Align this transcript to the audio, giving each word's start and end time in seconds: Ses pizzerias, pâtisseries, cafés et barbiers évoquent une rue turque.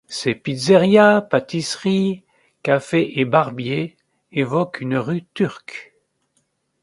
Ses 0.07 0.33
pizzerias, 0.33 1.21
pâtisseries, 1.21 2.23
cafés 2.63 3.19
et 3.19 3.25
barbiers 3.25 3.97
évoquent 4.31 4.81
une 4.81 4.97
rue 4.97 5.25
turque. 5.35 5.93